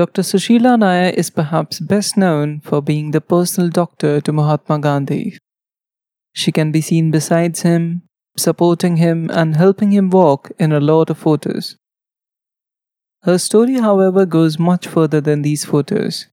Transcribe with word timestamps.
Dr. 0.00 0.22
Sushila 0.22 0.78
Nair 0.78 1.12
is 1.14 1.28
perhaps 1.28 1.78
best 1.78 2.16
known 2.16 2.60
for 2.60 2.80
being 2.80 3.10
the 3.10 3.20
personal 3.20 3.68
doctor 3.68 4.18
to 4.22 4.32
Mahatma 4.32 4.78
Gandhi. 4.78 5.36
She 6.32 6.50
can 6.50 6.72
be 6.72 6.80
seen 6.80 7.10
beside 7.10 7.58
him, 7.58 8.04
supporting 8.34 8.96
him, 8.96 9.28
and 9.30 9.58
helping 9.58 9.92
him 9.92 10.08
walk 10.08 10.52
in 10.58 10.72
a 10.72 10.80
lot 10.80 11.10
of 11.10 11.18
photos. 11.18 11.76
Her 13.24 13.36
story, 13.36 13.74
however, 13.74 14.24
goes 14.24 14.58
much 14.58 14.86
further 14.86 15.20
than 15.20 15.42
these 15.42 15.66
photos. 15.66 16.28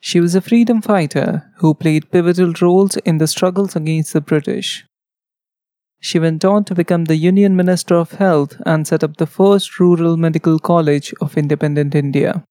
She 0.00 0.18
was 0.18 0.34
a 0.34 0.40
freedom 0.40 0.80
fighter 0.80 1.52
who 1.58 1.74
played 1.74 2.10
pivotal 2.10 2.54
roles 2.62 2.96
in 3.04 3.18
the 3.18 3.26
struggles 3.26 3.76
against 3.76 4.14
the 4.14 4.22
British. 4.22 4.86
She 6.00 6.18
went 6.18 6.46
on 6.46 6.64
to 6.64 6.74
become 6.74 7.04
the 7.04 7.16
Union 7.16 7.54
Minister 7.54 7.96
of 7.96 8.12
Health 8.12 8.56
and 8.64 8.86
set 8.86 9.04
up 9.04 9.18
the 9.18 9.26
first 9.26 9.78
rural 9.78 10.16
medical 10.16 10.58
college 10.58 11.12
of 11.20 11.36
independent 11.36 11.94
India. 11.94 12.42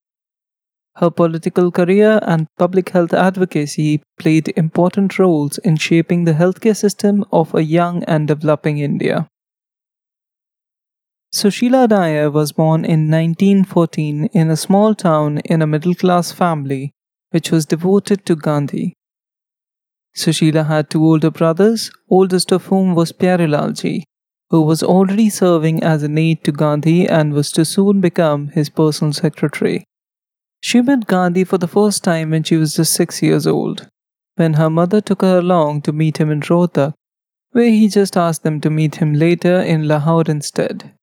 Her 1.00 1.10
political 1.10 1.72
career 1.72 2.20
and 2.24 2.48
public 2.58 2.90
health 2.90 3.14
advocacy 3.14 4.02
played 4.20 4.50
important 4.58 5.18
roles 5.18 5.58
in 5.60 5.78
shaping 5.78 6.26
the 6.26 6.34
healthcare 6.34 6.76
system 6.76 7.24
of 7.32 7.56
a 7.56 7.64
young 7.64 8.04
and 8.04 8.28
developing 8.28 8.80
India. 8.80 9.28
Sushila 11.34 11.88
Nair 11.88 12.30
was 12.30 12.52
born 12.52 12.84
in 12.84 13.10
1914 13.10 14.26
in 14.34 14.50
a 14.50 14.58
small 14.58 14.94
town 14.94 15.38
in 15.46 15.62
a 15.62 15.68
middle 15.68 15.96
class 15.96 16.34
family 16.34 16.92
which 17.30 17.50
was 17.50 17.66
devoted 17.66 18.26
to 18.26 18.36
Gandhi. 18.36 18.94
Sushila 20.18 20.66
had 20.66 20.90
two 20.90 21.06
older 21.06 21.32
brothers, 21.32 21.92
oldest 22.10 22.52
of 22.52 22.66
whom 22.66 22.94
was 22.94 23.14
Pyarelalji, 23.14 24.04
who 24.50 24.64
was 24.64 24.84
already 24.84 25.30
serving 25.30 25.82
as 25.82 26.04
an 26.04 26.18
aide 26.18 26.44
to 26.44 26.52
Gandhi 26.52 27.08
and 27.08 27.32
was 27.32 27.54
to 27.54 27.64
soon 27.64 28.02
become 28.02 28.50
his 28.50 28.70
personal 28.70 29.14
secretary. 29.14 29.86
She 30.62 30.82
met 30.82 31.08
Gandhi 31.08 31.44
for 31.44 31.58
the 31.58 31.68
first 31.68 32.04
time 32.04 32.32
when 32.32 32.44
she 32.44 32.58
was 32.58 32.76
just 32.76 32.94
six 32.94 33.22
years 33.22 33.48
old, 33.48 33.88
when 34.36 34.54
her 34.56 34.70
mother 34.70 35.02
took 35.02 35.22
her 35.22 35.40
along 35.40 35.82
to 35.84 35.94
meet 35.94 36.18
him 36.18 36.30
in 36.30 36.42
Rohtak, 36.42 36.94
where 37.52 37.72
he 37.72 37.88
just 37.88 38.18
asked 38.18 38.44
them 38.44 38.60
to 38.62 38.70
meet 38.70 38.96
him 38.96 39.14
later 39.14 39.60
in 39.60 39.88
Lahore 39.88 40.26
instead. 40.28 40.94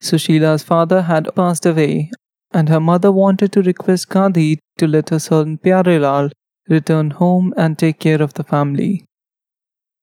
Sushila's 0.00 0.62
father 0.62 1.02
had 1.02 1.34
passed 1.34 1.66
away, 1.66 2.10
and 2.52 2.68
her 2.68 2.80
mother 2.80 3.10
wanted 3.10 3.52
to 3.52 3.62
request 3.62 4.08
Gandhi 4.08 4.58
to 4.78 4.86
let 4.86 5.10
her 5.10 5.18
son 5.18 5.58
Pyarelal 5.58 6.30
return 6.68 7.10
home 7.10 7.52
and 7.56 7.78
take 7.78 7.98
care 7.98 8.22
of 8.22 8.34
the 8.34 8.44
family. 8.44 9.04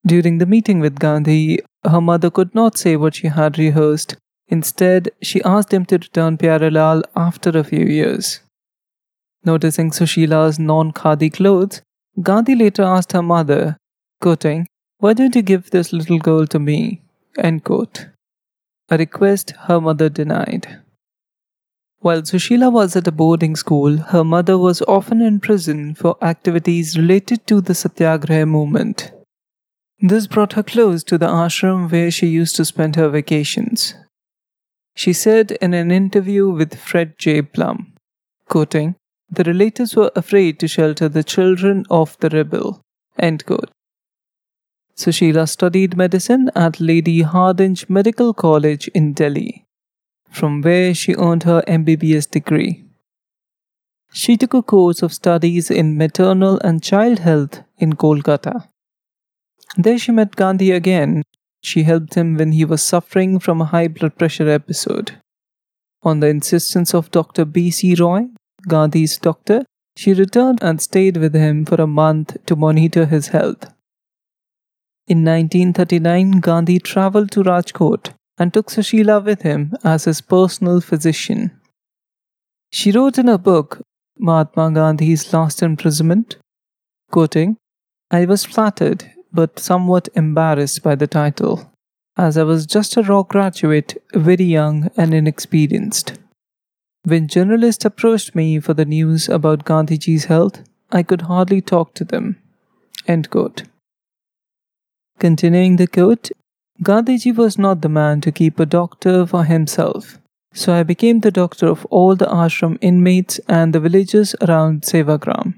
During 0.05 0.37
the 0.37 0.45
meeting 0.45 0.79
with 0.79 0.99
Gandhi, 0.99 1.59
her 1.85 2.01
mother 2.01 2.29
could 2.29 2.53
not 2.53 2.77
say 2.77 2.95
what 2.95 3.15
she 3.15 3.27
had 3.27 3.57
rehearsed. 3.57 4.17
Instead, 4.47 5.09
she 5.21 5.43
asked 5.43 5.73
him 5.73 5.85
to 5.85 5.95
return 5.95 6.37
Pyarelal 6.37 7.03
after 7.15 7.49
a 7.49 7.63
few 7.63 7.85
years. 7.85 8.41
Noticing 9.45 9.91
Sushila's 9.91 10.59
non 10.59 10.91
khadi 10.91 11.31
clothes, 11.31 11.81
Gandhi 12.21 12.55
later 12.55 12.83
asked 12.83 13.13
her 13.13 13.23
mother, 13.23 13.77
quoting, 14.21 14.67
Why 14.99 15.13
don't 15.13 15.35
you 15.35 15.41
give 15.41 15.71
this 15.71 15.91
little 15.91 16.19
girl 16.19 16.45
to 16.47 16.59
me? 16.59 17.01
End 17.37 17.63
quote. 17.63 18.07
A 18.89 18.97
request 18.97 19.53
her 19.67 19.81
mother 19.81 20.09
denied. 20.09 20.79
While 21.99 22.23
Sushila 22.23 22.71
was 22.71 22.95
at 22.97 23.07
a 23.07 23.13
boarding 23.13 23.55
school, 23.55 23.97
her 23.97 24.25
mother 24.25 24.57
was 24.57 24.81
often 24.83 25.21
in 25.21 25.39
prison 25.39 25.95
for 25.95 26.17
activities 26.21 26.97
related 26.97 27.47
to 27.47 27.61
the 27.61 27.73
Satyagraha 27.73 28.45
movement. 28.45 29.11
This 29.99 30.27
brought 30.27 30.53
her 30.53 30.63
close 30.63 31.01
to 31.05 31.17
the 31.17 31.27
ashram 31.27 31.89
where 31.89 32.11
she 32.11 32.27
used 32.27 32.57
to 32.57 32.65
spend 32.65 32.97
her 32.97 33.07
vacations. 33.07 33.95
She 34.95 35.13
said 35.13 35.51
in 35.61 35.73
an 35.73 35.91
interview 35.91 36.49
with 36.49 36.75
Fred 36.75 37.15
J. 37.17 37.41
Blum, 37.41 37.93
quoting, 38.47 38.95
The 39.29 39.43
relatives 39.43 39.95
were 39.95 40.11
afraid 40.15 40.59
to 40.59 40.67
shelter 40.67 41.09
the 41.09 41.23
children 41.23 41.85
of 41.89 42.17
the 42.19 42.29
rebel. 42.29 42.81
End 43.17 43.45
quote. 43.45 43.71
Sushila 44.95 45.49
studied 45.49 45.97
medicine 45.97 46.51
at 46.55 46.79
Lady 46.79 47.23
Hardinge 47.23 47.89
Medical 47.89 48.33
College 48.33 48.87
in 48.89 49.13
Delhi 49.13 49.65
from 50.33 50.61
where 50.61 50.93
she 50.93 51.13
earned 51.15 51.43
her 51.43 51.61
MBBS 51.67 52.29
degree. 52.29 52.83
She 54.11 54.35
took 54.35 54.53
a 54.53 54.61
course 54.61 55.01
of 55.01 55.13
studies 55.13 55.69
in 55.71 55.97
maternal 55.97 56.59
and 56.63 56.83
child 56.83 57.19
health 57.19 57.61
in 57.77 57.93
Kolkata. 57.93 58.67
There 59.77 59.97
she 59.97 60.11
met 60.11 60.35
Gandhi 60.35 60.71
again. 60.71 61.23
She 61.63 61.83
helped 61.83 62.15
him 62.15 62.35
when 62.35 62.51
he 62.51 62.65
was 62.65 62.83
suffering 62.83 63.39
from 63.39 63.61
a 63.61 63.65
high 63.65 63.87
blood 63.87 64.17
pressure 64.17 64.49
episode. 64.49 65.13
On 66.03 66.19
the 66.19 66.27
insistence 66.27 66.93
of 66.93 67.11
Dr. 67.11 67.45
B.C. 67.45 67.95
Roy, 67.95 68.27
Gandhi's 68.67 69.17
doctor, 69.17 69.63
she 69.95 70.13
returned 70.13 70.59
and 70.61 70.81
stayed 70.81 71.17
with 71.17 71.33
him 71.33 71.65
for 71.65 71.75
a 71.75 71.87
month 71.87 72.35
to 72.45 72.55
monitor 72.55 73.05
his 73.05 73.27
health. 73.27 73.71
In 75.07 75.23
1939, 75.23 76.39
Gandhi 76.39 76.79
traveled 76.79 77.31
to 77.31 77.43
Rajkot 77.43 78.13
and 78.37 78.53
took 78.53 78.67
Sushila 78.67 79.23
with 79.23 79.43
him 79.43 79.73
as 79.83 80.05
his 80.05 80.21
personal 80.21 80.81
physician. 80.81 81.51
She 82.71 82.91
wrote 82.91 83.17
in 83.17 83.27
her 83.27 83.37
book, 83.37 83.81
Mahatma 84.17 84.71
Gandhi's 84.71 85.31
Last 85.31 85.61
Imprisonment, 85.61 86.37
quoting, 87.11 87.57
I 88.11 88.25
was 88.25 88.45
flattered 88.45 89.12
but 89.33 89.59
somewhat 89.59 90.07
embarrassed 90.13 90.83
by 90.83 90.95
the 90.95 91.07
title, 91.07 91.71
as 92.15 92.37
I 92.37 92.43
was 92.43 92.65
just 92.65 92.95
a 92.95 93.01
raw 93.01 93.23
graduate, 93.23 94.01
very 94.13 94.45
young 94.45 94.89
and 94.95 95.13
inexperienced. 95.13 96.19
When 97.05 97.27
journalists 97.27 97.83
approached 97.83 98.35
me 98.35 98.59
for 98.59 98.73
the 98.73 98.85
news 98.85 99.27
about 99.27 99.65
Gandhiji's 99.65 100.25
health, 100.25 100.63
I 100.91 101.03
could 101.03 101.21
hardly 101.21 101.59
talk 101.59 101.95
to 101.95 102.05
them. 102.05 102.37
End 103.07 103.29
quote. 103.29 103.63
Continuing 105.19 105.77
the 105.77 105.87
quote, 105.87 106.31
Gandhiji 106.81 107.35
was 107.35 107.57
not 107.57 107.81
the 107.81 107.89
man 107.89 108.21
to 108.21 108.31
keep 108.31 108.59
a 108.59 108.65
doctor 108.65 109.25
for 109.25 109.43
himself, 109.43 110.19
so 110.53 110.73
I 110.73 110.83
became 110.83 111.19
the 111.19 111.31
doctor 111.31 111.67
of 111.67 111.85
all 111.85 112.15
the 112.15 112.25
ashram 112.25 112.77
inmates 112.81 113.39
and 113.47 113.73
the 113.73 113.79
villagers 113.79 114.35
around 114.41 114.83
Sevagram. 114.83 115.55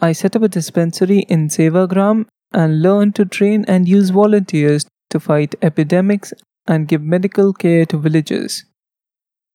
I 0.00 0.12
set 0.12 0.36
up 0.36 0.42
a 0.42 0.48
dispensary 0.48 1.20
in 1.20 1.48
Sevagram 1.48 2.26
and 2.54 2.80
learn 2.80 3.12
to 3.12 3.24
train 3.24 3.64
and 3.68 3.88
use 3.88 4.10
volunteers 4.10 4.86
to 5.10 5.20
fight 5.20 5.54
epidemics 5.60 6.32
and 6.66 6.88
give 6.88 7.02
medical 7.02 7.52
care 7.52 7.84
to 7.86 7.98
villagers. 7.98 8.64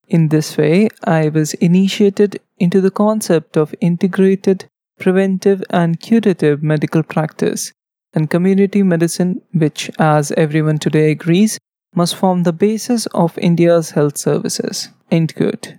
In 0.07 0.29
this 0.29 0.57
way, 0.57 0.89
I 1.03 1.29
was 1.29 1.53
initiated 1.55 2.39
into 2.57 2.81
the 2.81 2.91
concept 2.91 3.57
of 3.57 3.73
integrated, 3.79 4.65
preventive, 4.99 5.63
and 5.69 5.99
curative 5.99 6.61
medical 6.61 7.03
practice 7.03 7.71
and 8.13 8.29
community 8.29 8.83
medicine, 8.83 9.41
which, 9.53 9.91
as 9.99 10.31
everyone 10.31 10.79
today 10.79 11.11
agrees, 11.11 11.59
must 11.95 12.15
form 12.15 12.43
the 12.43 12.53
basis 12.53 13.05
of 13.07 13.37
India's 13.37 13.91
health 13.91 14.17
services. 14.17 14.89
End 15.11 15.35
quote. 15.35 15.75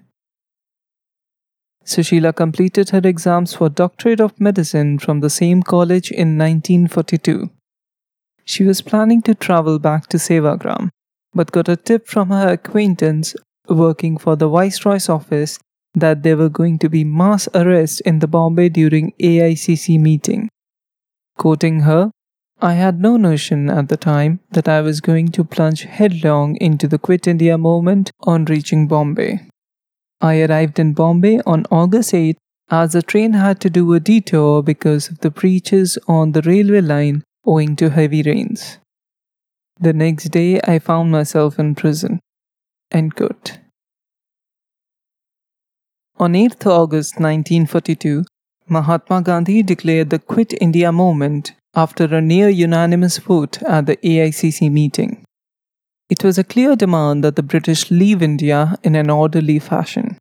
Sushila 1.91 2.35
completed 2.35 2.91
her 2.91 3.01
exams 3.03 3.55
for 3.55 3.69
Doctorate 3.69 4.21
of 4.21 4.41
Medicine 4.41 5.01
from 5.01 5.19
the 5.21 5.31
same 5.31 5.61
college 5.61 6.13
in 6.13 6.39
1942. 6.39 7.51
She 8.45 8.63
was 8.63 8.81
planning 8.81 9.23
to 9.23 9.35
travel 9.35 9.81
back 9.81 10.07
to 10.09 10.17
Sevagram, 10.17 10.91
but 11.35 11.51
got 11.51 11.69
a 11.69 11.75
tip 11.77 12.07
from 12.07 12.29
her 12.31 12.53
acquaintance 12.53 13.35
working 13.69 14.19
for 14.19 14.37
the 14.37 14.49
Viceroy's 14.49 15.09
office 15.09 15.59
that 15.95 16.23
there 16.23 16.37
were 16.37 16.49
going 16.49 16.79
to 16.79 16.89
be 16.89 17.03
mass 17.03 17.49
arrests 17.57 18.01
in 18.01 18.21
the 18.21 18.29
Bombay 18.29 18.69
during 18.69 19.13
AICC 19.21 20.01
meeting. 20.01 20.49
Quoting 21.39 21.81
her, 21.81 22.13
I 22.61 22.75
had 22.75 23.01
no 23.01 23.17
notion 23.17 23.69
at 23.69 23.89
the 23.89 23.97
time 23.97 24.39
that 24.53 24.69
I 24.69 24.81
was 24.81 25.01
going 25.01 25.29
to 25.33 25.43
plunge 25.43 25.83
headlong 25.83 26.55
into 26.57 26.87
the 26.87 26.99
Quit 26.99 27.27
India 27.27 27.59
movement 27.59 28.13
on 28.21 28.45
reaching 28.45 28.87
Bombay. 28.87 29.50
I 30.21 30.43
arrived 30.43 30.79
in 30.79 30.93
Bombay 30.93 31.41
on 31.47 31.65
August 31.71 32.13
8 32.13 32.37
as 32.71 32.93
the 32.93 33.03
train 33.03 33.33
had 33.33 33.61
to 33.61 33.71
do 33.71 33.93
a 33.95 34.01
detour 34.01 34.63
because 34.63 35.09
of 35.09 35.21
the 35.21 35.31
breaches 35.31 35.99
on 36.07 36.33
the 36.33 36.43
railway 36.43 36.81
line 36.81 37.25
owing 37.47 37.75
to 37.77 37.91
heavy 37.91 38.23
rains. 38.23 38.79
The 39.81 39.93
next 39.93 40.25
day, 40.29 40.61
I 40.61 40.79
found 40.79 41.11
myself 41.11 41.59
in 41.59 41.75
prison. 41.75 42.21
End 42.91 43.17
quote. 43.17 43.59
On 46.19 46.35
8th 46.35 46.67
August 46.67 47.15
1942, 47.15 48.25
Mahatma 48.69 49.23
Gandhi 49.23 49.63
declared 49.63 50.11
the 50.11 50.19
Quit 50.19 50.53
India 50.61 50.93
movement 50.93 51.53
after 51.75 52.05
a 52.05 52.21
near 52.21 52.51
unanimous 52.51 53.17
vote 53.19 53.63
at 53.63 53.87
the 53.87 53.97
AICC 53.97 54.71
meeting. 54.71 55.25
It 56.11 56.25
was 56.25 56.39
a 56.39 56.45
clear 56.45 56.75
demand 56.75 57.23
that 57.23 57.37
the 57.37 57.43
British 57.43 57.89
leave 57.89 58.21
India 58.21 58.77
in 58.83 58.97
an 58.97 59.11
orderly 59.11 59.61
fashion. 59.61 60.19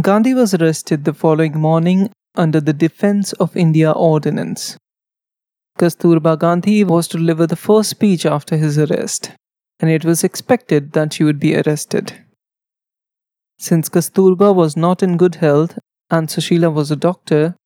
Gandhi 0.00 0.32
was 0.32 0.54
arrested 0.54 1.04
the 1.04 1.12
following 1.12 1.58
morning 1.58 2.10
under 2.34 2.60
the 2.60 2.72
Defence 2.72 3.34
of 3.34 3.54
India 3.54 3.92
Ordinance. 3.92 4.78
Kasturba 5.78 6.38
Gandhi 6.38 6.84
was 6.84 7.06
to 7.08 7.18
deliver 7.18 7.46
the 7.46 7.54
first 7.54 7.90
speech 7.90 8.24
after 8.24 8.56
his 8.56 8.78
arrest, 8.78 9.32
and 9.78 9.90
it 9.90 10.06
was 10.06 10.24
expected 10.24 10.92
that 10.92 11.12
she 11.12 11.22
would 11.22 11.38
be 11.38 11.54
arrested. 11.54 12.24
Since 13.58 13.90
Kasturba 13.90 14.54
was 14.54 14.74
not 14.74 15.02
in 15.02 15.18
good 15.18 15.36
health 15.36 15.78
and 16.10 16.28
Sushila 16.28 16.72
was 16.72 16.90
a 16.90 16.96
doctor, 16.96 17.56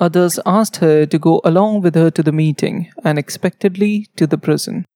others 0.00 0.40
asked 0.46 0.76
her 0.76 1.04
to 1.04 1.18
go 1.18 1.42
along 1.44 1.82
with 1.82 1.94
her 1.94 2.10
to 2.10 2.22
the 2.22 2.32
meeting 2.32 2.90
and 3.04 3.18
expectedly 3.18 4.06
to 4.16 4.26
the 4.26 4.38
prison. 4.38 4.86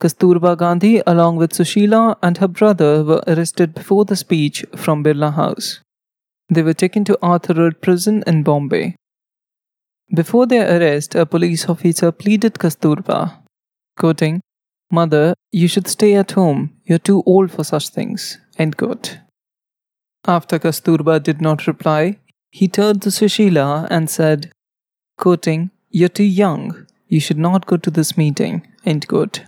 Kasturba 0.00 0.56
Gandhi, 0.56 1.02
along 1.06 1.36
with 1.36 1.52
Sushila 1.52 2.16
and 2.22 2.38
her 2.38 2.46
brother, 2.46 3.02
were 3.02 3.22
arrested 3.26 3.74
before 3.74 4.04
the 4.04 4.14
speech 4.14 4.64
from 4.76 5.02
Birla 5.02 5.34
House. 5.34 5.80
They 6.48 6.62
were 6.62 6.74
taken 6.74 7.04
to 7.04 7.18
Arthur 7.20 7.54
Road 7.54 7.80
Prison 7.80 8.22
in 8.26 8.44
Bombay. 8.44 8.94
Before 10.14 10.46
their 10.46 10.66
arrest, 10.76 11.14
a 11.16 11.26
police 11.26 11.68
officer 11.68 12.12
pleaded 12.12 12.54
Kasturba, 12.54 13.42
quoting, 13.96 14.40
Mother, 14.90 15.34
you 15.52 15.68
should 15.68 15.86
stay 15.86 16.14
at 16.14 16.30
home. 16.30 16.72
You're 16.84 16.98
too 16.98 17.22
old 17.26 17.50
for 17.50 17.64
such 17.64 17.90
things. 17.90 18.38
End 18.56 18.76
quote. 18.76 19.18
After 20.26 20.58
Kasturba 20.58 21.22
did 21.22 21.40
not 21.42 21.66
reply, 21.66 22.18
he 22.50 22.68
turned 22.68 23.02
to 23.02 23.10
Sushila 23.10 23.86
and 23.90 24.08
said, 24.08 24.50
quoting, 25.18 25.70
You're 25.90 26.08
too 26.08 26.24
young. 26.24 26.86
You 27.08 27.20
should 27.20 27.38
not 27.38 27.66
go 27.66 27.76
to 27.76 27.90
this 27.90 28.16
meeting. 28.16 28.66
End 28.86 29.08
quote. 29.08 29.40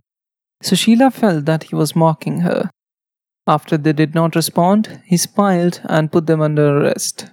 Sushila 0.63 1.13
felt 1.13 1.47
that 1.47 1.65
he 1.65 1.75
was 1.75 1.97
mocking 1.97 2.41
her. 2.41 2.71
After 3.47 3.77
they 3.77 3.93
did 3.93 4.15
not 4.15 4.37
respond, 4.37 5.01
he 5.07 5.17
smiled 5.17 5.81
and 5.85 6.13
put 6.13 6.27
them 6.27 6.41
under 6.41 6.79
arrest. 6.79 7.31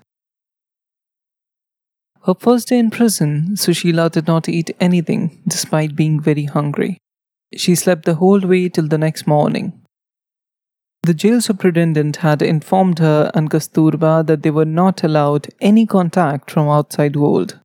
Her 2.25 2.33
first 2.33 2.69
day 2.69 2.79
in 2.79 2.89
prison, 2.89 3.55
Sushila 3.55 4.11
did 4.11 4.27
not 4.27 4.49
eat 4.49 4.75
anything 4.79 5.41
despite 5.47 5.95
being 5.95 6.19
very 6.19 6.45
hungry. 6.45 6.97
She 7.55 7.75
slept 7.75 8.05
the 8.05 8.15
whole 8.15 8.41
way 8.41 8.67
till 8.69 8.87
the 8.87 8.97
next 8.97 9.27
morning. 9.27 9.81
The 11.03 11.13
jail 11.13 11.39
superintendent 11.39 12.17
had 12.17 12.41
informed 12.41 12.99
her 12.99 13.31
and 13.33 13.49
Kasturba 13.49 14.25
that 14.27 14.43
they 14.43 14.51
were 14.51 14.65
not 14.65 15.03
allowed 15.03 15.47
any 15.61 15.85
contact 15.85 16.51
from 16.51 16.67
outside 16.67 17.15
world. 17.15 17.59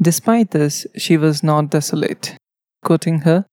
Despite 0.00 0.52
this, 0.52 0.86
she 0.96 1.16
was 1.16 1.42
not 1.42 1.70
desolate. 1.70 2.36
Quoting 2.84 3.20
her, 3.20 3.46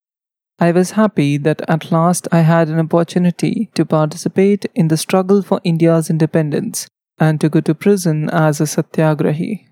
I 0.61 0.71
was 0.73 0.91
happy 0.91 1.37
that 1.37 1.61
at 1.69 1.89
last 1.89 2.27
I 2.33 2.41
had 2.41 2.67
an 2.67 2.79
opportunity 2.79 3.69
to 3.75 3.85
participate 3.85 4.65
in 4.75 4.89
the 4.89 4.97
struggle 4.97 5.41
for 5.41 5.61
India's 5.63 6.09
independence 6.09 6.87
and 7.17 7.39
to 7.39 7.47
go 7.47 7.61
to 7.61 7.73
prison 7.73 8.29
as 8.29 8.59
a 8.59 8.65
satyagrahi. 8.65 9.65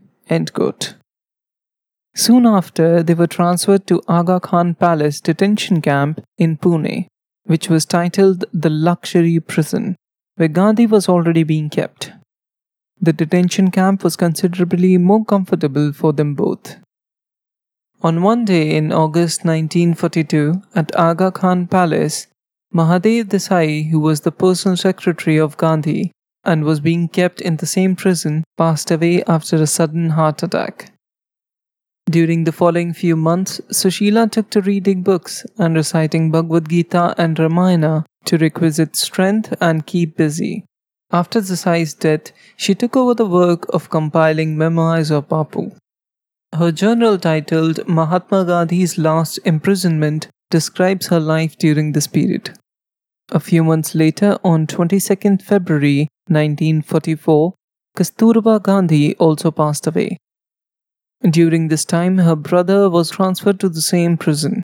Soon 2.16 2.46
after, 2.46 3.04
they 3.04 3.14
were 3.14 3.28
transferred 3.28 3.86
to 3.88 4.02
Aga 4.08 4.40
Khan 4.40 4.76
Palace 4.76 5.20
detention 5.20 5.82
camp 5.82 6.22
in 6.38 6.58
Pune, 6.58 7.08
which 7.44 7.70
was 7.70 7.86
titled 7.86 8.46
the 8.54 8.70
Luxury 8.70 9.40
Prison, 9.40 9.96
where 10.36 10.48
Gandhi 10.48 10.88
was 10.88 11.10
already 11.10 11.44
being 11.44 11.70
kept. 11.70 12.12
The 13.00 13.14
detention 13.14 13.72
camp 13.72 14.04
was 14.04 14.16
considerably 14.16 14.98
more 14.98 15.24
comfortable 15.24 15.92
for 15.94 16.14
them 16.14 16.34
both. 16.34 16.78
On 18.04 18.22
one 18.22 18.46
day 18.46 18.76
in 18.76 18.94
August 18.94 19.44
1942, 19.44 20.62
at 20.76 20.96
Aga 20.96 21.32
Khan 21.32 21.66
Palace, 21.66 22.28
Mahadev 22.72 23.30
Desai, 23.30 23.90
who 23.90 24.00
was 24.00 24.22
the 24.22 24.32
personal 24.32 24.78
secretary 24.78 25.38
of 25.38 25.58
Gandhi 25.58 26.12
and 26.44 26.64
was 26.64 26.80
being 26.80 27.08
kept 27.08 27.42
in 27.42 27.58
the 27.58 27.66
same 27.66 27.96
prison, 27.96 28.44
passed 28.56 28.92
away 28.92 29.24
after 29.24 29.56
a 29.56 29.66
sudden 29.66 30.12
heart 30.12 30.44
attack. 30.44 30.92
During 32.10 32.44
the 32.44 32.52
following 32.52 32.94
few 32.94 33.16
months, 33.16 33.60
Sushila 33.72 34.32
took 34.32 34.52
to 34.52 34.62
reading 34.62 35.02
books 35.02 35.44
and 35.58 35.76
reciting 35.76 36.30
Bhagavad 36.30 36.70
Gita 36.70 37.16
and 37.18 37.38
Ramayana 37.38 38.06
to 38.26 38.38
requisite 38.38 38.96
strength 38.96 39.54
and 39.60 39.88
keep 39.88 40.16
busy. 40.16 40.66
After 41.12 41.42
Desai's 41.42 41.96
death, 41.96 42.32
she 42.56 42.76
took 42.76 42.96
over 42.96 43.16
the 43.16 43.26
work 43.26 43.66
of 43.74 43.90
compiling 43.90 44.56
memoirs 44.56 45.10
of 45.10 45.28
Bapu. 45.28 45.76
Her 46.54 46.72
journal 46.72 47.18
titled 47.20 47.88
Mahatma 47.88 48.46
Gandhi's 48.46 48.98
Last 48.98 49.38
Imprisonment 49.46 50.30
describes 50.50 51.08
her 51.08 51.20
life 51.20 51.58
during 51.58 51.92
this 51.92 52.08
period. 52.08 52.58
A 53.32 53.40
few 53.40 53.64
months 53.64 53.94
later, 53.94 54.38
on 54.44 54.66
22nd 54.66 55.42
February 55.42 56.08
1944, 56.28 57.54
Kasturba 57.98 58.64
Gandhi 58.64 59.16
also 59.18 59.52
passed 59.52 59.86
away. 59.88 60.18
During 61.30 61.68
this 61.68 61.84
time, 61.84 62.20
her 62.20 62.36
brother 62.36 62.90
was 62.90 63.12
transferred 63.12 63.60
to 63.60 63.70
the 63.70 63.82
same 63.82 64.18
prison. 64.18 64.64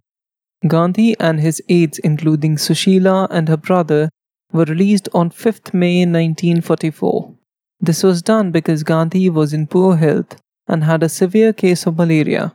Gandhi 0.65 1.15
and 1.19 1.41
his 1.41 1.61
aides, 1.67 1.99
including 1.99 2.55
Sushila 2.55 3.27
and 3.29 3.49
her 3.49 3.57
brother, 3.57 4.09
were 4.53 4.65
released 4.65 5.09
on 5.13 5.31
5th 5.31 5.73
May 5.73 6.05
1944. 6.05 7.35
This 7.81 8.03
was 8.03 8.21
done 8.21 8.51
because 8.51 8.83
Gandhi 8.83 9.29
was 9.29 9.51
in 9.51 9.67
poor 9.67 9.97
health 9.97 10.37
and 10.67 10.83
had 10.83 11.03
a 11.03 11.09
severe 11.09 11.53
case 11.53 11.85
of 11.85 11.97
malaria. 11.97 12.53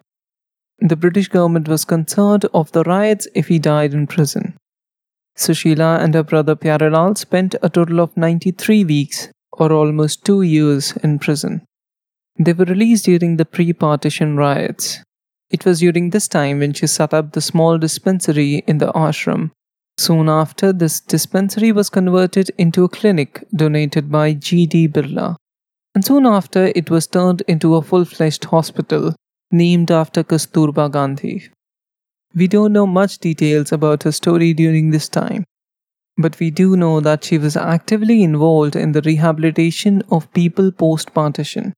The 0.81 0.97
British 0.97 1.29
government 1.29 1.69
was 1.69 1.85
concerned 1.85 2.45
of 2.55 2.73
the 2.73 2.85
riots 2.85 3.27
if 3.35 3.49
he 3.49 3.59
died 3.59 3.93
in 3.93 4.07
prison. 4.07 4.57
Sushila 5.37 6.03
and 6.03 6.15
her 6.15 6.23
brother 6.23 6.55
Pyarelal 6.55 7.17
spent 7.17 7.55
a 7.63 7.69
total 7.69 8.01
of 8.01 8.17
93 8.17 8.85
weeks, 8.85 9.29
or 9.53 9.73
almost 9.73 10.25
two 10.25 10.43
years, 10.43 10.93
in 11.03 11.19
prison. 11.19 11.63
They 12.39 12.53
were 12.53 12.65
released 12.65 13.07
during 13.07 13.37
the 13.37 13.45
pre 13.45 13.73
partition 13.73 14.37
riots. 14.37 15.03
It 15.51 15.65
was 15.65 15.81
during 15.81 16.11
this 16.11 16.29
time 16.29 16.61
when 16.61 16.73
she 16.73 16.87
set 16.87 17.15
up 17.15 17.33
the 17.33 17.41
small 17.41 17.79
dispensary 17.79 18.63
in 18.67 18.79
the 18.79 18.93
ashram. 18.93 19.51
Soon 19.97 20.29
after, 20.29 20.73
this 20.73 21.01
dispensary 21.01 21.73
was 21.73 21.91
converted 21.91 22.51
into 22.57 22.85
a 22.85 22.89
clinic 22.89 23.45
donated 23.55 24.13
by 24.13 24.35
G.D. 24.35 24.89
Birla 24.89 25.37
and 25.99 26.05
soon 26.05 26.27
after 26.27 26.71
it 26.77 26.91
was 26.91 27.09
turned 27.09 27.43
into 27.49 27.75
a 27.75 27.83
full 27.83 28.05
fledged 28.05 28.45
hospital 28.45 29.17
named 29.51 29.91
after 29.91 30.23
Kasturba 30.23 30.89
Gandhi. 30.89 31.49
We 32.37 32.47
don't 32.47 32.73
know 32.73 32.87
much 32.87 33.19
details 33.19 33.73
about 33.73 34.05
her 34.05 34.13
story 34.13 34.55
during 34.55 34.91
this 34.91 35.09
time, 35.09 35.43
but 36.17 36.39
we 36.39 36.53
do 36.53 36.77
know 36.77 37.01
that 37.01 37.25
she 37.25 37.37
was 37.37 37.57
actively 37.57 38.23
involved 38.23 38.77
in 38.77 38.93
the 38.93 39.03
rehabilitation 39.03 40.03
of 40.09 40.33
people 40.33 40.71
post 40.71 41.13
partition. 41.15 41.73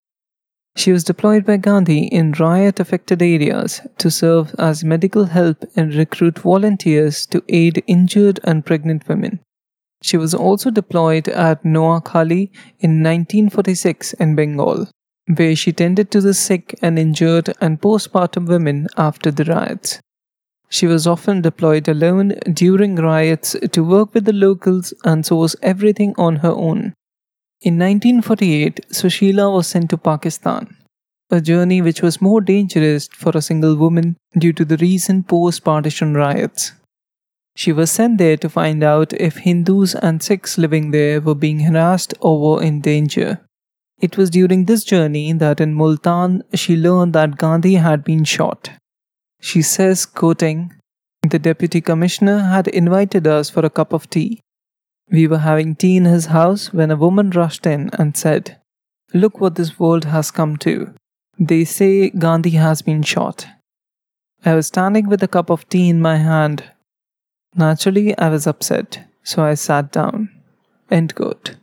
She 0.76 0.92
was 0.92 1.02
deployed 1.02 1.46
by 1.46 1.56
Gandhi 1.56 2.04
in 2.04 2.32
riot 2.32 2.78
affected 2.78 3.22
areas 3.22 3.80
to 3.96 4.10
serve 4.10 4.54
as 4.58 4.84
medical 4.84 5.24
help 5.24 5.64
and 5.74 5.94
recruit 5.94 6.40
volunteers 6.40 7.24
to 7.24 7.42
aid 7.48 7.82
injured 7.86 8.38
and 8.44 8.66
pregnant 8.66 9.08
women. 9.08 9.40
She 10.02 10.16
was 10.16 10.34
also 10.34 10.70
deployed 10.70 11.28
at 11.28 11.62
Noakhali 11.62 12.50
in 12.78 13.02
1946 13.02 14.14
in 14.14 14.34
Bengal, 14.34 14.88
where 15.36 15.54
she 15.54 15.72
tended 15.72 16.10
to 16.10 16.20
the 16.20 16.34
sick 16.34 16.74
and 16.80 16.98
injured 16.98 17.52
and 17.60 17.80
postpartum 17.80 18.48
women 18.48 18.88
after 18.96 19.30
the 19.30 19.44
riots. 19.44 20.00
She 20.68 20.86
was 20.86 21.06
often 21.06 21.42
deployed 21.42 21.88
alone 21.88 22.38
during 22.52 22.94
riots 22.94 23.56
to 23.72 23.84
work 23.84 24.14
with 24.14 24.24
the 24.24 24.32
locals 24.32 24.94
and 25.04 25.26
source 25.26 25.56
everything 25.62 26.14
on 26.16 26.36
her 26.36 26.52
own. 26.52 26.94
In 27.62 27.78
1948, 27.78 28.86
Sushila 28.90 29.52
was 29.52 29.66
sent 29.66 29.90
to 29.90 29.98
Pakistan, 29.98 30.76
a 31.30 31.40
journey 31.40 31.82
which 31.82 32.00
was 32.00 32.22
more 32.22 32.40
dangerous 32.40 33.08
for 33.08 33.32
a 33.34 33.42
single 33.42 33.76
woman 33.76 34.16
due 34.38 34.52
to 34.54 34.64
the 34.64 34.76
recent 34.78 35.28
post 35.28 35.64
partition 35.64 36.14
riots. 36.14 36.72
She 37.56 37.72
was 37.72 37.90
sent 37.90 38.18
there 38.18 38.36
to 38.38 38.48
find 38.48 38.82
out 38.82 39.12
if 39.14 39.38
Hindus 39.38 39.94
and 39.94 40.22
Sikhs 40.22 40.56
living 40.56 40.90
there 40.90 41.20
were 41.20 41.34
being 41.34 41.60
harassed 41.60 42.14
or 42.20 42.40
were 42.40 42.62
in 42.62 42.80
danger. 42.80 43.40
It 44.00 44.16
was 44.16 44.30
during 44.30 44.64
this 44.64 44.82
journey 44.84 45.32
that 45.34 45.60
in 45.60 45.74
Multan 45.74 46.42
she 46.54 46.76
learned 46.76 47.12
that 47.12 47.36
Gandhi 47.36 47.74
had 47.74 48.02
been 48.02 48.24
shot. 48.24 48.70
She 49.40 49.62
says, 49.62 50.06
quoting, 50.06 50.72
The 51.28 51.38
deputy 51.38 51.80
commissioner 51.80 52.38
had 52.38 52.68
invited 52.68 53.26
us 53.26 53.50
for 53.50 53.64
a 53.64 53.70
cup 53.70 53.92
of 53.92 54.08
tea. 54.08 54.40
We 55.10 55.26
were 55.26 55.38
having 55.38 55.74
tea 55.74 55.96
in 55.96 56.04
his 56.04 56.26
house 56.26 56.72
when 56.72 56.90
a 56.90 56.96
woman 56.96 57.30
rushed 57.30 57.66
in 57.66 57.90
and 57.94 58.16
said, 58.16 58.56
Look 59.12 59.40
what 59.40 59.56
this 59.56 59.78
world 59.78 60.04
has 60.04 60.30
come 60.30 60.56
to. 60.58 60.94
They 61.38 61.64
say 61.64 62.10
Gandhi 62.10 62.50
has 62.50 62.80
been 62.80 63.02
shot. 63.02 63.46
I 64.44 64.54
was 64.54 64.68
standing 64.68 65.08
with 65.08 65.22
a 65.22 65.28
cup 65.28 65.50
of 65.50 65.68
tea 65.68 65.88
in 65.88 66.00
my 66.00 66.16
hand 66.16 66.64
Naturally, 67.54 68.16
I 68.16 68.28
was 68.28 68.46
upset, 68.46 69.04
so 69.22 69.42
I 69.42 69.54
sat 69.54 69.92
down. 69.92 70.30
End 70.90 71.14
quote. 71.14 71.56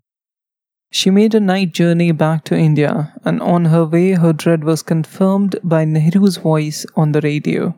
She 0.91 1.09
made 1.09 1.35
a 1.35 1.39
night 1.39 1.73
journey 1.73 2.11
back 2.11 2.43
to 2.45 2.57
India, 2.57 3.13
and 3.25 3.41
on 3.41 3.65
her 3.65 3.85
way, 3.85 4.11
her 4.11 4.33
dread 4.33 4.63
was 4.63 4.81
confirmed 4.81 5.57
by 5.63 5.85
Nehru's 5.85 6.37
voice 6.37 6.85
on 6.95 7.11
the 7.11 7.21
radio, 7.21 7.75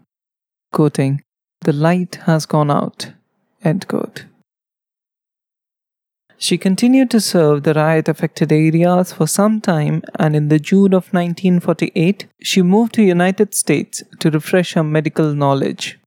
quoting, 0.72 1.22
The 1.62 1.74
light 1.74 2.16
has 2.26 2.46
gone 2.46 2.72
out. 2.72 3.14
End 3.64 3.88
quote. 3.88 4.26
She 6.42 6.58
continued 6.58 7.12
to 7.12 7.20
serve 7.20 7.64
the 7.64 7.74
riot 7.74 8.08
affected 8.08 8.54
areas 8.54 9.12
for 9.12 9.28
some 9.28 9.60
time 9.60 10.02
and 10.18 10.38
in 10.38 10.48
the 10.48 10.58
June 10.58 10.94
of 10.94 11.12
1948 11.12 12.28
she 12.42 12.62
moved 12.62 12.94
to 12.94 13.04
United 13.04 13.54
States 13.54 14.02
to 14.20 14.32
refresh 14.32 14.74
her 14.76 14.84
medical 14.84 15.34
knowledge. 15.34 15.99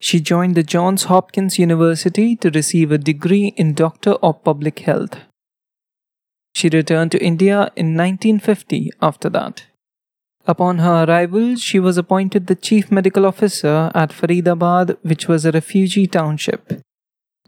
She 0.00 0.20
joined 0.20 0.54
the 0.54 0.62
Johns 0.62 1.04
Hopkins 1.04 1.58
University 1.58 2.36
to 2.36 2.50
receive 2.50 2.92
a 2.92 2.98
degree 2.98 3.54
in 3.56 3.74
Doctor 3.74 4.12
of 4.22 4.44
Public 4.44 4.80
Health. 4.80 5.16
She 6.54 6.68
returned 6.68 7.12
to 7.12 7.24
India 7.24 7.70
in 7.76 7.96
1950 7.96 8.90
after 9.00 9.28
that. 9.30 9.64
Upon 10.46 10.78
her 10.78 11.04
arrival, 11.04 11.56
she 11.56 11.80
was 11.80 11.98
appointed 11.98 12.46
the 12.46 12.54
chief 12.54 12.90
medical 12.92 13.26
officer 13.26 13.90
at 13.94 14.10
Faridabad, 14.10 14.96
which 15.02 15.26
was 15.26 15.44
a 15.44 15.50
refugee 15.50 16.06
township. 16.06 16.80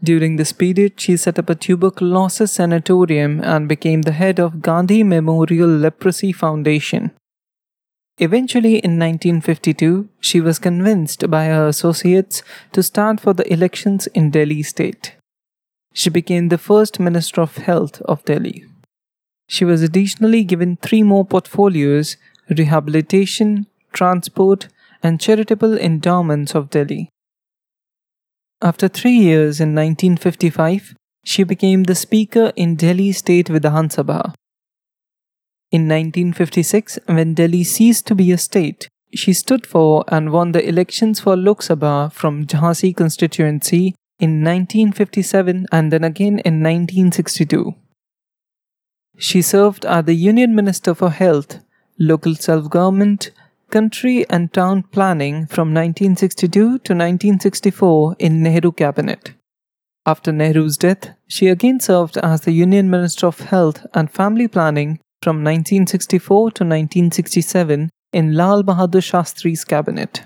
During 0.03 0.35
this 0.35 0.53
period, 0.53 0.99
she 0.99 1.17
set 1.17 1.39
up 1.39 1.49
a 1.49 1.55
tuberculosis 1.55 2.53
sanatorium 2.53 3.41
and 3.43 3.67
became 3.67 4.03
the 4.03 4.11
head 4.11 4.39
of 4.39 4.61
Gandhi 4.61 5.03
Memorial 5.03 5.69
Leprosy 5.69 6.31
Foundation. 6.31 7.11
Eventually, 8.21 8.79
in 8.79 8.99
1952, 8.99 10.09
she 10.19 10.41
was 10.41 10.59
convinced 10.59 11.29
by 11.29 11.45
her 11.45 11.69
associates 11.69 12.43
to 12.73 12.83
stand 12.83 13.21
for 13.21 13.33
the 13.33 13.51
elections 13.51 14.07
in 14.07 14.29
Delhi 14.29 14.61
state. 14.61 15.15
She 15.93 16.09
became 16.09 16.49
the 16.49 16.57
first 16.57 16.99
Minister 16.99 17.39
of 17.41 17.57
Health 17.57 18.01
of 18.01 18.25
Delhi. 18.25 18.65
She 19.47 19.63
was 19.63 19.81
additionally 19.81 20.43
given 20.43 20.77
three 20.77 21.01
more 21.01 21.25
portfolios 21.25 22.17
rehabilitation, 22.49 23.67
transport, 23.93 24.67
and 25.01 25.21
charitable 25.21 25.77
endowments 25.77 26.55
of 26.55 26.69
Delhi. 26.69 27.09
After 28.61 28.89
three 28.89 29.17
years 29.17 29.61
in 29.61 29.73
1955, 29.73 30.95
she 31.23 31.43
became 31.43 31.83
the 31.83 31.95
Speaker 31.95 32.51
in 32.55 32.75
Delhi 32.75 33.11
State 33.13 33.47
Vidhan 33.47 33.89
Sabha. 33.89 34.33
In 35.71 35.83
1956, 35.83 36.97
when 37.05 37.35
Delhi 37.35 37.63
ceased 37.63 38.07
to 38.07 38.15
be 38.15 38.31
a 38.31 38.39
state, 38.39 38.89
she 39.13 39.33
stood 39.33 39.67
for 39.67 40.03
and 40.07 40.31
won 40.31 40.51
the 40.51 40.67
elections 40.67 41.19
for 41.19 41.35
Lok 41.35 41.61
Sabha 41.61 42.11
from 42.11 42.47
Jhansi 42.47 42.95
constituency 42.95 43.93
in 44.19 44.43
1957 44.43 45.67
and 45.71 45.93
then 45.93 46.03
again 46.03 46.39
in 46.39 46.63
1962. 46.63 47.75
She 49.17 49.43
served 49.43 49.85
as 49.85 50.05
the 50.05 50.15
Union 50.15 50.55
Minister 50.55 50.95
for 50.95 51.11
Health, 51.11 51.59
Local 51.99 52.33
Self 52.33 52.69
Government, 52.69 53.29
Country 53.69 54.27
and 54.27 54.51
Town 54.51 54.81
Planning 54.81 55.45
from 55.45 55.73
1962 55.73 56.49
to 56.49 56.69
1964 56.73 58.15
in 58.17 58.41
Nehru 58.41 58.71
cabinet. 58.71 59.33
After 60.05 60.31
Nehru's 60.31 60.77
death, 60.77 61.11
she 61.27 61.47
again 61.47 61.79
served 61.79 62.17
as 62.17 62.41
the 62.41 62.53
Union 62.53 62.89
Minister 62.89 63.27
of 63.27 63.39
Health 63.39 63.85
and 63.93 64.09
Family 64.09 64.47
Planning 64.47 64.99
from 65.21 65.37
1964 65.37 66.51
to 66.51 66.63
1967 66.63 67.89
in 68.13 68.33
Lal 68.33 68.63
Bahadur 68.63 69.01
Shastri's 69.01 69.63
cabinet. 69.63 70.23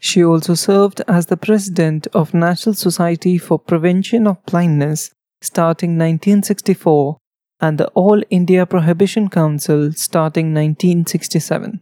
She 0.00 0.24
also 0.24 0.54
served 0.54 1.00
as 1.06 1.26
the 1.26 1.36
president 1.36 2.06
of 2.12 2.34
National 2.34 2.74
Society 2.74 3.38
for 3.38 3.58
Prevention 3.58 4.26
of 4.26 4.44
Blindness 4.46 5.10
starting 5.40 5.90
1964 5.90 7.18
and 7.60 7.78
the 7.78 7.88
All 7.88 8.22
India 8.30 8.66
Prohibition 8.66 9.28
Council 9.28 9.92
starting 9.92 10.46
1967. 10.46 11.80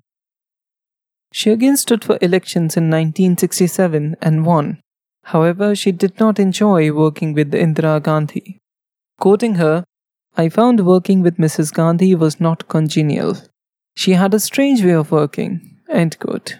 She 1.33 1.51
again 1.51 1.77
stood 1.77 2.05
for 2.05 2.19
elections 2.21 2.77
in 2.77 2.85
1967 2.91 4.17
and 4.21 4.45
won. 4.45 4.81
However, 5.25 5.75
she 5.75 5.93
did 5.93 6.19
not 6.19 6.39
enjoy 6.39 6.93
working 6.93 7.35
with 7.35 7.53
Indira 7.53 8.03
Gandhi. 8.03 8.59
Quoting 9.19 9.55
her, 9.55 9.85
I 10.37 10.49
found 10.49 10.87
working 10.87 11.23
with 11.23 11.37
Mrs. 11.39 11.73
Gandhi 11.73 12.15
was 12.15 12.41
not 12.41 12.69
congenial. 12.69 13.37
She 13.95 14.13
had 14.13 14.33
a 14.33 14.41
strange 14.41 14.85
way 14.85 14.95
of 14.95 15.11
working. 15.11 15.79
End 15.89 16.19
quote. 16.19 16.57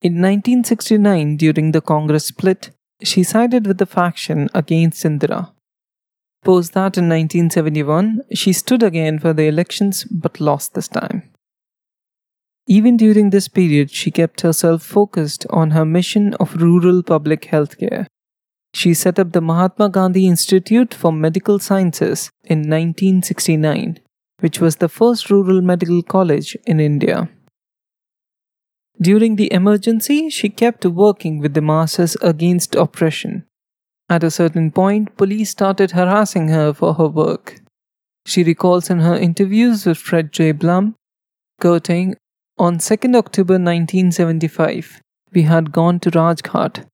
In 0.00 0.14
1969, 0.14 1.36
during 1.36 1.72
the 1.72 1.80
Congress 1.80 2.26
split, 2.26 2.70
she 3.02 3.22
sided 3.22 3.66
with 3.66 3.78
the 3.78 3.86
faction 3.86 4.48
against 4.52 5.04
Indira. 5.04 5.52
Post 6.44 6.72
that 6.72 6.98
in 6.98 7.08
1971, 7.08 8.22
she 8.34 8.52
stood 8.52 8.82
again 8.82 9.18
for 9.20 9.32
the 9.32 9.46
elections 9.46 10.04
but 10.04 10.40
lost 10.40 10.74
this 10.74 10.88
time. 10.88 11.30
Even 12.66 12.96
during 12.96 13.30
this 13.30 13.48
period, 13.48 13.90
she 13.90 14.10
kept 14.10 14.40
herself 14.40 14.82
focused 14.82 15.46
on 15.50 15.70
her 15.70 15.84
mission 15.84 16.34
of 16.34 16.56
rural 16.56 17.02
public 17.02 17.44
health 17.46 17.78
care. 17.78 18.06
She 18.74 18.94
set 18.94 19.18
up 19.18 19.32
the 19.32 19.40
Mahatma 19.40 19.90
Gandhi 19.90 20.26
Institute 20.26 20.94
for 20.94 21.12
Medical 21.12 21.58
Sciences 21.58 22.30
in 22.44 22.60
1969, 22.60 24.00
which 24.40 24.60
was 24.60 24.76
the 24.76 24.88
first 24.88 25.30
rural 25.30 25.60
medical 25.60 26.02
college 26.02 26.56
in 26.66 26.80
India. 26.80 27.28
During 29.00 29.36
the 29.36 29.52
emergency, 29.52 30.30
she 30.30 30.48
kept 30.48 30.84
working 30.86 31.38
with 31.38 31.54
the 31.54 31.60
masses 31.60 32.16
against 32.22 32.74
oppression. 32.74 33.44
At 34.08 34.24
a 34.24 34.30
certain 34.30 34.70
point, 34.70 35.16
police 35.16 35.50
started 35.50 35.92
harassing 35.92 36.48
her 36.48 36.72
for 36.72 36.94
her 36.94 37.08
work. 37.08 37.60
She 38.26 38.44
recalls 38.44 38.90
in 38.90 39.00
her 39.00 39.16
interviews 39.16 39.84
with 39.86 39.98
Fred 39.98 40.32
J. 40.32 40.52
Blum, 40.52 40.94
quoting, 41.60 42.14
On 42.58 42.78
2nd 42.78 43.16
October 43.16 43.54
1975, 43.54 45.00
we 45.32 45.42
had 45.42 45.72
gone 45.72 45.98
to 46.00 46.10
Rajghat. 46.10 46.86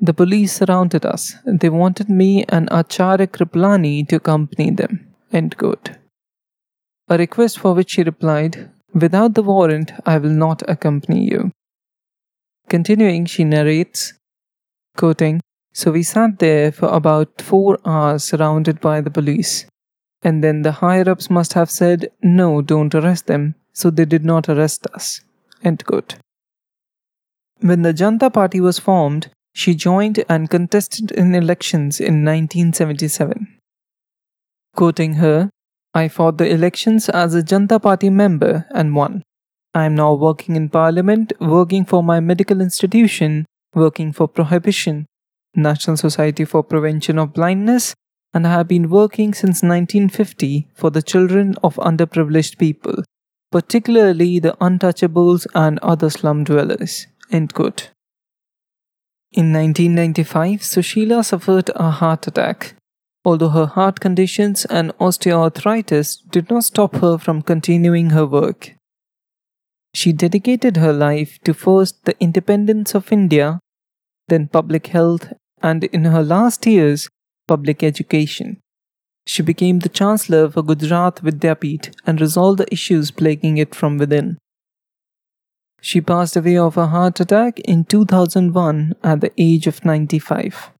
The 0.00 0.14
police 0.14 0.52
surrounded 0.52 1.04
us. 1.04 1.34
They 1.44 1.68
wanted 1.68 2.08
me 2.08 2.44
and 2.48 2.68
Acharya 2.70 3.26
Kripalani 3.26 4.08
to 4.08 4.16
accompany 4.16 4.70
them. 4.70 5.12
End 5.32 5.56
quote. 5.56 5.90
A 7.08 7.18
request 7.18 7.58
for 7.58 7.74
which 7.74 7.92
she 7.92 8.02
replied, 8.02 8.70
Without 8.94 9.34
the 9.34 9.42
warrant, 9.42 9.92
I 10.06 10.18
will 10.18 10.30
not 10.30 10.62
accompany 10.68 11.24
you. 11.24 11.50
Continuing, 12.68 13.26
she 13.26 13.44
narrates, 13.44 14.14
quoting, 14.96 15.40
so 15.72 15.90
we 15.90 16.02
sat 16.02 16.38
there 16.38 16.70
for 16.70 16.88
about 16.88 17.40
four 17.40 17.78
hours 17.84 18.24
surrounded 18.24 18.80
by 18.80 19.00
the 19.00 19.10
police. 19.10 19.66
And 20.22 20.42
then 20.42 20.62
the 20.62 20.72
higher 20.72 21.08
ups 21.08 21.30
must 21.30 21.52
have 21.52 21.70
said, 21.70 22.10
No, 22.22 22.62
don't 22.62 22.94
arrest 22.94 23.26
them, 23.26 23.54
so 23.72 23.90
they 23.90 24.04
did 24.04 24.24
not 24.24 24.48
arrest 24.48 24.86
us. 24.92 25.20
End 25.62 25.84
quote. 25.84 26.16
When 27.60 27.82
the 27.82 27.94
Janata 27.94 28.32
Party 28.32 28.60
was 28.60 28.78
formed, 28.78 29.30
she 29.58 29.74
joined 29.74 30.24
and 30.28 30.48
contested 30.48 31.10
in 31.10 31.34
elections 31.34 31.98
in 31.98 32.24
1977. 32.24 33.58
Quoting 34.76 35.14
her, 35.14 35.50
I 35.92 36.06
fought 36.06 36.38
the 36.38 36.48
elections 36.48 37.08
as 37.08 37.34
a 37.34 37.42
Janata 37.42 37.82
Party 37.82 38.08
member 38.08 38.66
and 38.70 38.94
won. 38.94 39.24
I 39.74 39.86
am 39.86 39.96
now 39.96 40.14
working 40.14 40.54
in 40.54 40.68
Parliament, 40.68 41.32
working 41.40 41.84
for 41.84 42.04
my 42.04 42.20
medical 42.20 42.60
institution, 42.60 43.46
working 43.74 44.12
for 44.12 44.28
prohibition, 44.28 45.06
National 45.56 45.96
Society 45.96 46.44
for 46.44 46.62
Prevention 46.62 47.18
of 47.18 47.32
Blindness, 47.32 47.94
and 48.32 48.46
I 48.46 48.52
have 48.52 48.68
been 48.68 48.88
working 48.88 49.34
since 49.34 49.64
1950 49.64 50.68
for 50.72 50.90
the 50.90 51.02
children 51.02 51.56
of 51.64 51.74
underprivileged 51.90 52.58
people, 52.58 53.02
particularly 53.50 54.38
the 54.38 54.56
untouchables 54.60 55.48
and 55.52 55.80
other 55.80 56.10
slum 56.10 56.44
dwellers. 56.44 57.08
End 57.32 57.54
quote. 57.54 57.90
In 59.32 59.52
1995, 59.52 60.60
Sushila 60.60 61.24
suffered 61.24 61.70
a 61.74 61.90
heart 61.90 62.26
attack. 62.26 62.74
Although 63.24 63.50
her 63.50 63.66
heart 63.66 64.00
conditions 64.00 64.64
and 64.64 64.96
osteoarthritis 64.98 66.18
did 66.30 66.48
not 66.50 66.64
stop 66.64 66.96
her 66.96 67.18
from 67.18 67.42
continuing 67.42 68.10
her 68.10 68.24
work. 68.26 68.74
She 69.94 70.12
dedicated 70.12 70.76
her 70.76 70.92
life 70.92 71.38
to 71.44 71.52
first 71.52 72.04
the 72.04 72.16
independence 72.20 72.94
of 72.94 73.12
India 73.12 73.60
then 74.28 74.46
public 74.46 74.88
health, 74.88 75.32
and 75.62 75.84
in 75.84 76.04
her 76.04 76.22
last 76.22 76.66
years, 76.66 77.08
public 77.48 77.82
education. 77.82 78.60
She 79.26 79.42
became 79.42 79.80
the 79.80 79.88
Chancellor 79.88 80.50
for 80.50 80.62
Gujarat 80.62 81.16
Vidyapeeth 81.16 81.94
and 82.06 82.20
resolved 82.20 82.60
the 82.60 82.72
issues 82.72 83.10
plaguing 83.10 83.58
it 83.58 83.74
from 83.74 83.98
within. 83.98 84.38
She 85.80 86.00
passed 86.00 86.36
away 86.36 86.58
of 86.58 86.76
a 86.76 86.88
heart 86.88 87.20
attack 87.20 87.60
in 87.60 87.84
2001 87.84 88.94
at 89.02 89.20
the 89.20 89.32
age 89.38 89.66
of 89.66 89.84
95. 89.84 90.70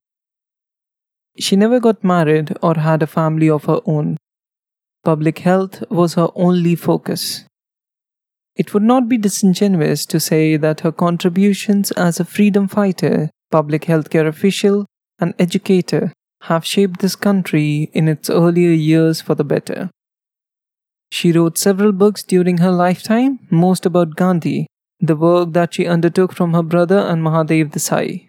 She 1.37 1.55
never 1.55 1.79
got 1.79 2.03
married 2.03 2.55
or 2.61 2.75
had 2.75 3.01
a 3.01 3.07
family 3.07 3.49
of 3.49 3.65
her 3.65 3.79
own. 3.85 4.17
Public 5.03 5.39
health 5.39 5.83
was 5.89 6.15
her 6.15 6.29
only 6.35 6.75
focus. 6.75 7.45
It 8.55 8.73
would 8.73 8.83
not 8.83 9.07
be 9.07 9.17
disingenuous 9.17 10.05
to 10.07 10.19
say 10.19 10.57
that 10.57 10.81
her 10.81 10.91
contributions 10.91 11.91
as 11.91 12.19
a 12.19 12.25
freedom 12.25 12.67
fighter 12.67 13.29
public 13.51 13.83
healthcare 13.83 14.27
official, 14.27 14.85
and 15.19 15.33
educator 15.39 16.13
have 16.43 16.65
shaped 16.65 16.99
this 16.99 17.15
country 17.15 17.89
in 17.93 18.07
its 18.07 18.29
earlier 18.29 18.71
years 18.71 19.21
for 19.21 19.35
the 19.35 19.43
better. 19.43 19.89
She 21.11 21.31
wrote 21.31 21.57
several 21.57 21.91
books 21.91 22.23
during 22.23 22.59
her 22.59 22.71
lifetime, 22.71 23.39
most 23.49 23.85
about 23.85 24.15
Gandhi, 24.15 24.67
the 24.99 25.15
work 25.15 25.53
that 25.53 25.73
she 25.73 25.87
undertook 25.87 26.33
from 26.33 26.53
her 26.53 26.63
brother 26.63 26.99
and 26.99 27.23
Mahadev 27.23 27.71
Desai. 27.71 28.27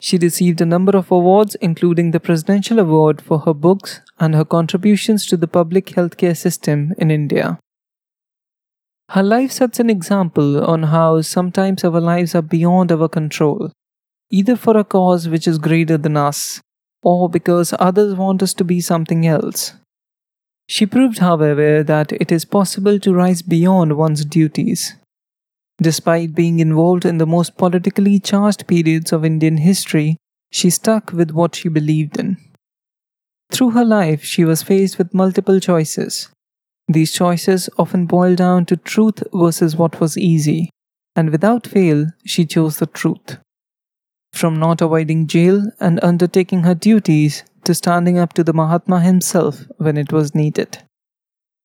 She 0.00 0.18
received 0.18 0.60
a 0.60 0.66
number 0.66 0.96
of 0.96 1.10
awards, 1.10 1.54
including 1.56 2.10
the 2.10 2.20
Presidential 2.20 2.78
Award 2.78 3.22
for 3.22 3.40
her 3.40 3.54
books 3.54 4.00
and 4.18 4.34
her 4.34 4.44
contributions 4.44 5.26
to 5.26 5.36
the 5.36 5.48
public 5.48 5.86
healthcare 5.86 6.36
system 6.36 6.92
in 6.98 7.10
India. 7.10 7.58
Her 9.10 9.22
life 9.22 9.52
sets 9.52 9.80
an 9.80 9.90
example 9.90 10.64
on 10.64 10.84
how 10.84 11.22
sometimes 11.22 11.84
our 11.84 12.00
lives 12.00 12.34
are 12.34 12.42
beyond 12.42 12.92
our 12.92 13.08
control 13.08 13.70
either 14.30 14.56
for 14.56 14.76
a 14.76 14.84
cause 14.84 15.28
which 15.28 15.46
is 15.46 15.58
greater 15.58 15.96
than 15.96 16.16
us, 16.16 16.60
or 17.02 17.28
because 17.28 17.72
others 17.78 18.14
want 18.14 18.42
us 18.42 18.54
to 18.54 18.64
be 18.64 18.80
something 18.80 19.26
else. 19.26 19.74
She 20.66 20.86
proved, 20.86 21.18
however, 21.18 21.82
that 21.82 22.12
it 22.12 22.32
is 22.32 22.44
possible 22.44 22.98
to 22.98 23.14
rise 23.14 23.42
beyond 23.42 23.96
one's 23.96 24.24
duties. 24.24 24.94
Despite 25.82 26.34
being 26.34 26.60
involved 26.60 27.04
in 27.04 27.18
the 27.18 27.26
most 27.26 27.56
politically 27.56 28.20
charged 28.20 28.66
periods 28.66 29.12
of 29.12 29.24
Indian 29.24 29.56
history, 29.56 30.16
she 30.50 30.70
stuck 30.70 31.12
with 31.12 31.32
what 31.32 31.56
she 31.56 31.68
believed 31.68 32.18
in. 32.18 32.36
Through 33.50 33.70
her 33.70 33.84
life, 33.84 34.22
she 34.24 34.44
was 34.44 34.62
faced 34.62 34.98
with 34.98 35.14
multiple 35.14 35.60
choices. 35.60 36.28
These 36.86 37.12
choices 37.12 37.68
often 37.78 38.06
boiled 38.06 38.36
down 38.36 38.66
to 38.66 38.76
truth 38.76 39.22
versus 39.32 39.74
what 39.74 40.00
was 40.00 40.18
easy, 40.18 40.70
and 41.16 41.30
without 41.30 41.66
fail, 41.66 42.06
she 42.24 42.44
chose 42.44 42.78
the 42.78 42.86
truth. 42.86 43.38
From 44.32 44.58
not 44.58 44.80
avoiding 44.80 45.26
jail 45.26 45.70
and 45.80 46.02
undertaking 46.02 46.62
her 46.64 46.74
duties 46.74 47.44
to 47.64 47.74
standing 47.74 48.18
up 48.18 48.32
to 48.34 48.44
the 48.44 48.52
Mahatma 48.52 49.00
himself 49.00 49.64
when 49.78 49.96
it 49.96 50.12
was 50.12 50.34
needed. 50.34 50.82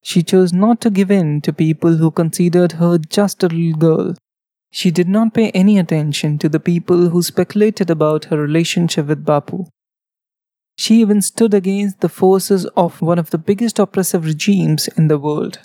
She 0.02 0.24
chose 0.24 0.54
not 0.54 0.82
to 0.82 0.90
give 0.90 1.12
in 1.12 1.42
to 1.42 1.54
people 1.54 1.98
who 1.98 2.12
considered 2.12 2.74
her 2.74 2.98
just 2.98 3.44
a 3.44 3.48
little 3.48 3.78
girl. 3.78 4.16
She 4.72 4.92
did 4.92 5.10
not 5.10 5.34
pay 5.34 5.50
any 5.52 5.78
attention 5.78 6.38
to 6.40 6.50
the 6.50 6.60
people 6.60 7.10
who 7.10 7.22
speculated 7.22 7.90
about 7.90 8.26
her 8.26 8.38
relationship 8.38 9.08
with 9.08 9.26
Bapu. 9.26 9.68
She 10.78 11.02
even 11.02 11.22
stood 11.22 11.54
against 11.54 12.00
the 12.00 12.10
forces 12.10 12.66
of 12.78 13.02
one 13.02 13.20
of 13.20 13.32
the 13.32 13.38
biggest 13.38 13.80
oppressive 13.80 14.26
regimes 14.26 14.88
in 14.90 15.08
the 15.08 15.18
world. 15.18 15.60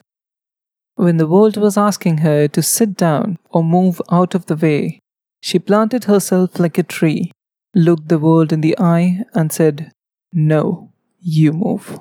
When 0.96 1.18
the 1.18 1.26
world 1.26 1.56
was 1.56 1.76
asking 1.76 2.18
her 2.18 2.48
to 2.48 2.62
sit 2.62 2.96
down 2.96 3.38
or 3.50 3.62
move 3.62 4.00
out 4.10 4.34
of 4.34 4.46
the 4.46 4.56
way, 4.56 5.00
she 5.40 5.58
planted 5.58 6.04
herself 6.04 6.58
like 6.58 6.78
a 6.78 6.82
tree, 6.82 7.30
looked 7.74 8.08
the 8.08 8.18
world 8.18 8.52
in 8.52 8.60
the 8.60 8.76
eye, 8.78 9.24
and 9.34 9.52
said, 9.52 9.92
No, 10.32 10.92
you 11.20 11.52
move. 11.52 12.00